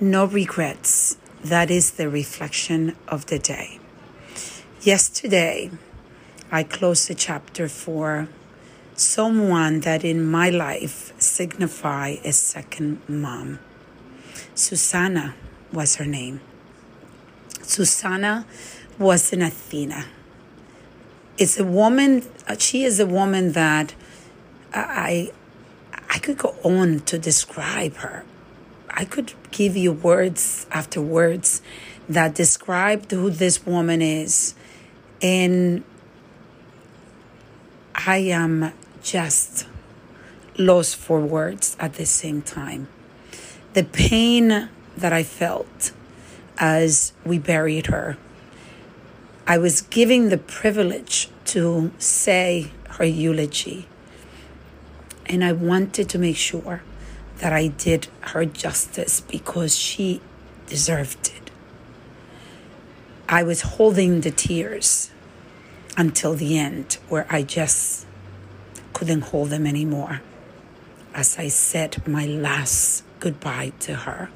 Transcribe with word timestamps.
No 0.00 0.24
regrets. 0.24 1.18
That 1.44 1.70
is 1.70 1.92
the 1.92 2.08
reflection 2.08 2.96
of 3.06 3.26
the 3.26 3.38
day. 3.38 3.78
Yesterday, 4.80 5.70
I 6.50 6.64
closed 6.64 7.06
the 7.06 7.14
chapter 7.14 7.68
for 7.68 8.28
someone 8.96 9.80
that 9.80 10.04
in 10.04 10.26
my 10.26 10.50
life 10.50 11.12
signify 11.20 12.16
a 12.24 12.32
second 12.32 13.02
mom. 13.06 13.60
Susanna 14.56 15.36
was 15.72 15.94
her 15.96 16.06
name. 16.06 16.40
Susanna 17.62 18.46
was 18.98 19.32
an 19.32 19.42
Athena. 19.42 20.06
It's 21.38 21.56
a 21.56 21.64
woman, 21.64 22.24
uh, 22.48 22.56
she 22.58 22.82
is 22.82 22.98
a 22.98 23.06
woman 23.06 23.52
that 23.52 23.94
I, 24.72 25.30
I 26.10 26.18
could 26.18 26.38
go 26.38 26.56
on 26.64 27.00
to 27.00 27.16
describe 27.16 27.94
her. 27.98 28.24
I 28.96 29.04
could 29.04 29.32
give 29.50 29.76
you 29.76 29.92
words 29.92 30.68
after 30.70 31.02
words 31.02 31.60
that 32.08 32.34
describe 32.34 33.10
who 33.10 33.28
this 33.28 33.66
woman 33.66 34.00
is. 34.00 34.54
And 35.20 35.82
I 37.94 38.18
am 38.18 38.72
just 39.02 39.66
lost 40.56 40.94
for 40.94 41.20
words 41.20 41.76
at 41.80 41.94
the 41.94 42.06
same 42.06 42.40
time. 42.40 42.86
The 43.72 43.82
pain 43.82 44.68
that 44.96 45.12
I 45.12 45.24
felt 45.24 45.90
as 46.56 47.12
we 47.24 47.38
buried 47.38 47.86
her, 47.86 48.16
I 49.44 49.58
was 49.58 49.82
given 49.82 50.28
the 50.28 50.38
privilege 50.38 51.28
to 51.46 51.90
say 51.98 52.70
her 52.90 53.04
eulogy. 53.04 53.88
And 55.26 55.44
I 55.44 55.50
wanted 55.52 56.08
to 56.10 56.18
make 56.18 56.36
sure 56.36 56.82
that 57.38 57.52
I 57.52 57.68
did 57.68 58.08
her 58.20 58.44
justice 58.44 59.20
because 59.20 59.76
she 59.76 60.20
deserved 60.66 61.32
it. 61.36 61.50
I 63.28 63.42
was 63.42 63.62
holding 63.62 64.20
the 64.20 64.30
tears 64.30 65.10
until 65.96 66.34
the 66.34 66.58
end, 66.58 66.98
where 67.08 67.26
I 67.30 67.42
just 67.42 68.06
couldn't 68.92 69.22
hold 69.22 69.50
them 69.50 69.66
anymore 69.66 70.20
as 71.14 71.38
I 71.38 71.48
said 71.48 72.06
my 72.06 72.26
last 72.26 73.04
goodbye 73.20 73.72
to 73.80 73.94
her. 73.94 74.30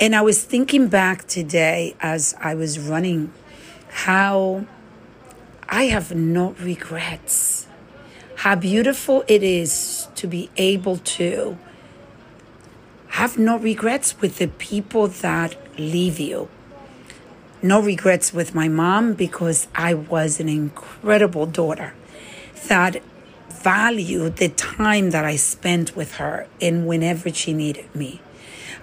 And 0.00 0.16
I 0.16 0.22
was 0.22 0.42
thinking 0.42 0.88
back 0.88 1.28
today 1.28 1.94
as 2.00 2.34
I 2.40 2.56
was 2.56 2.78
running 2.78 3.32
how 3.88 4.66
I 5.68 5.84
have 5.84 6.14
no 6.14 6.50
regrets. 6.58 7.68
How 8.36 8.56
beautiful 8.56 9.22
it 9.28 9.44
is 9.44 9.72
to 10.22 10.28
be 10.28 10.48
able 10.56 10.98
to 10.98 11.58
have 13.08 13.36
no 13.36 13.58
regrets 13.58 14.20
with 14.20 14.38
the 14.38 14.46
people 14.46 15.08
that 15.08 15.56
leave 15.76 16.20
you. 16.20 16.48
No 17.60 17.82
regrets 17.82 18.32
with 18.32 18.54
my 18.54 18.68
mom 18.68 19.14
because 19.14 19.66
I 19.74 19.94
was 19.94 20.38
an 20.38 20.48
incredible 20.48 21.46
daughter 21.46 21.94
that 22.68 23.02
valued 23.50 24.36
the 24.36 24.50
time 24.50 25.10
that 25.10 25.24
I 25.24 25.34
spent 25.34 25.96
with 25.96 26.14
her 26.18 26.46
and 26.60 26.86
whenever 26.86 27.28
she 27.32 27.52
needed 27.52 27.92
me. 27.92 28.20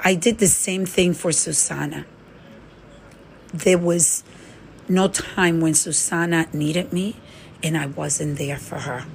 I 0.04 0.16
did 0.16 0.40
the 0.40 0.48
same 0.48 0.86
thing 0.86 1.14
for 1.14 1.32
Susanna. 1.32 2.06
There 3.54 3.78
was 3.78 4.26
no 4.90 5.08
time 5.08 5.62
when 5.62 5.74
Susanna 5.74 6.50
needed 6.52 6.92
me 6.92 7.16
and 7.64 7.78
I 7.78 7.86
wasn't 7.86 8.38
there 8.38 8.58
for 8.58 8.80
her. 8.80 9.06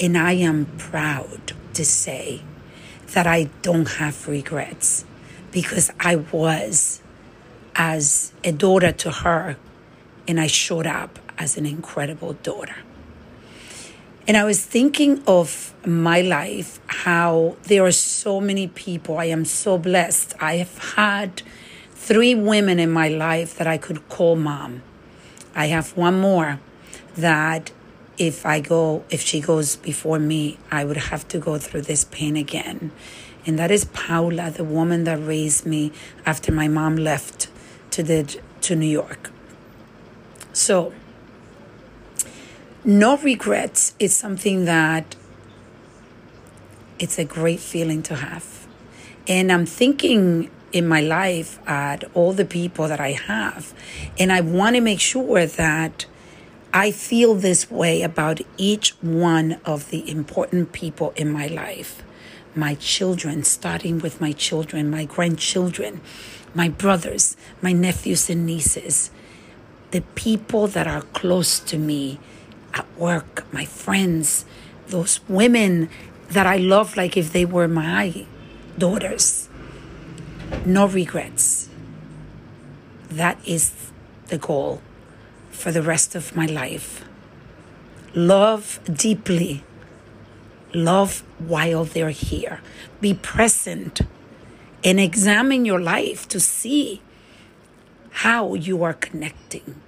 And 0.00 0.16
I 0.16 0.32
am 0.32 0.66
proud 0.78 1.52
to 1.74 1.84
say 1.84 2.42
that 3.14 3.26
I 3.26 3.44
don't 3.62 3.88
have 3.88 4.28
regrets 4.28 5.04
because 5.50 5.90
I 5.98 6.16
was 6.16 7.00
as 7.74 8.32
a 8.44 8.52
daughter 8.52 8.92
to 8.92 9.10
her 9.10 9.56
and 10.26 10.40
I 10.40 10.46
showed 10.46 10.86
up 10.86 11.18
as 11.38 11.56
an 11.56 11.66
incredible 11.66 12.34
daughter. 12.34 12.76
And 14.28 14.36
I 14.36 14.44
was 14.44 14.62
thinking 14.62 15.22
of 15.26 15.74
my 15.86 16.20
life, 16.20 16.80
how 16.86 17.56
there 17.62 17.84
are 17.84 17.92
so 17.92 18.40
many 18.40 18.66
people. 18.68 19.16
I 19.16 19.24
am 19.26 19.46
so 19.46 19.78
blessed. 19.78 20.34
I 20.38 20.56
have 20.56 20.76
had 20.96 21.42
three 21.92 22.34
women 22.34 22.78
in 22.78 22.90
my 22.90 23.08
life 23.08 23.56
that 23.56 23.66
I 23.66 23.78
could 23.78 24.06
call 24.10 24.36
mom. 24.36 24.82
I 25.54 25.66
have 25.66 25.96
one 25.96 26.20
more 26.20 26.60
that 27.16 27.72
if 28.18 28.44
I 28.44 28.60
go, 28.60 29.04
if 29.10 29.22
she 29.22 29.40
goes 29.40 29.76
before 29.76 30.18
me, 30.18 30.58
I 30.70 30.84
would 30.84 30.96
have 30.96 31.26
to 31.28 31.38
go 31.38 31.58
through 31.58 31.82
this 31.82 32.04
pain 32.04 32.36
again. 32.36 32.90
And 33.46 33.58
that 33.58 33.70
is 33.70 33.84
Paula, 33.86 34.50
the 34.50 34.64
woman 34.64 35.04
that 35.04 35.16
raised 35.24 35.64
me 35.64 35.92
after 36.26 36.52
my 36.52 36.68
mom 36.68 36.96
left 36.96 37.48
to 37.92 38.02
the 38.02 38.38
to 38.62 38.76
New 38.76 38.86
York. 38.86 39.30
So 40.52 40.92
no 42.84 43.16
regrets 43.18 43.94
is 43.98 44.14
something 44.14 44.64
that 44.64 45.16
it's 46.98 47.18
a 47.18 47.24
great 47.24 47.60
feeling 47.60 48.02
to 48.02 48.16
have. 48.16 48.66
And 49.26 49.52
I'm 49.52 49.66
thinking 49.66 50.50
in 50.72 50.86
my 50.86 51.00
life 51.00 51.58
at 51.66 52.04
all 52.14 52.32
the 52.32 52.44
people 52.44 52.88
that 52.88 53.00
I 53.00 53.12
have, 53.12 53.72
and 54.18 54.32
I 54.32 54.40
want 54.40 54.76
to 54.76 54.80
make 54.80 55.00
sure 55.00 55.46
that 55.46 56.06
I 56.72 56.90
feel 56.90 57.34
this 57.34 57.70
way 57.70 58.02
about 58.02 58.40
each 58.58 58.90
one 59.00 59.58
of 59.64 59.88
the 59.88 60.08
important 60.10 60.72
people 60.72 61.14
in 61.16 61.32
my 61.32 61.46
life. 61.46 62.02
My 62.54 62.74
children, 62.74 63.42
starting 63.44 64.00
with 64.00 64.20
my 64.20 64.32
children, 64.32 64.90
my 64.90 65.06
grandchildren, 65.06 66.02
my 66.54 66.68
brothers, 66.68 67.38
my 67.62 67.72
nephews 67.72 68.28
and 68.28 68.44
nieces, 68.44 69.10
the 69.92 70.02
people 70.14 70.66
that 70.66 70.86
are 70.86 71.00
close 71.00 71.58
to 71.60 71.78
me 71.78 72.20
at 72.74 72.86
work, 72.98 73.50
my 73.50 73.64
friends, 73.64 74.44
those 74.88 75.20
women 75.26 75.88
that 76.28 76.46
I 76.46 76.56
love 76.56 76.98
like 76.98 77.16
if 77.16 77.32
they 77.32 77.46
were 77.46 77.68
my 77.68 78.26
daughters. 78.76 79.48
No 80.66 80.86
regrets. 80.86 81.70
That 83.08 83.38
is 83.46 83.72
the 84.26 84.36
goal 84.36 84.82
for 85.50 85.72
the 85.72 85.82
rest 85.82 86.14
of 86.14 86.34
my 86.36 86.46
life. 86.46 87.04
Love 88.14 88.80
deeply. 88.92 89.64
Love 90.74 91.22
while 91.38 91.84
they're 91.84 92.10
here. 92.10 92.60
Be 93.00 93.14
present 93.14 94.00
and 94.84 95.00
examine 95.00 95.64
your 95.64 95.80
life 95.80 96.28
to 96.28 96.38
see 96.38 97.02
how 98.10 98.54
you 98.54 98.82
are 98.82 98.94
connecting 98.94 99.80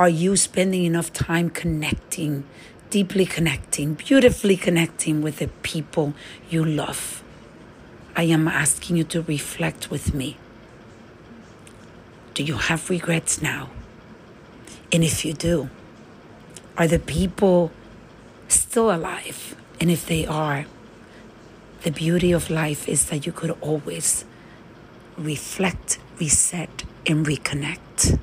are 0.00 0.08
you 0.08 0.34
spending 0.34 0.86
enough 0.86 1.12
time 1.12 1.50
connecting, 1.50 2.44
deeply 2.88 3.26
connecting, 3.26 3.92
beautifully 3.92 4.56
connecting 4.56 5.20
with 5.20 5.40
the 5.40 5.48
people 5.60 6.14
you 6.48 6.64
love? 6.64 7.22
I 8.16 8.22
am 8.22 8.48
asking 8.48 8.96
you 8.96 9.04
to 9.04 9.20
reflect 9.20 9.90
with 9.90 10.14
me. 10.14 10.38
Do 12.32 12.42
you 12.42 12.54
have 12.54 12.88
regrets 12.88 13.42
now? 13.42 13.68
And 14.92 15.04
if 15.04 15.24
you 15.24 15.32
do, 15.32 15.70
are 16.76 16.88
the 16.88 16.98
people 16.98 17.70
still 18.48 18.90
alive? 18.90 19.54
And 19.80 19.90
if 19.90 20.06
they 20.06 20.26
are, 20.26 20.66
the 21.82 21.90
beauty 21.90 22.32
of 22.32 22.50
life 22.50 22.88
is 22.88 23.06
that 23.06 23.24
you 23.24 23.32
could 23.32 23.56
always 23.60 24.24
reflect, 25.16 25.98
reset, 26.18 26.84
and 27.06 27.24
reconnect. 27.24 28.18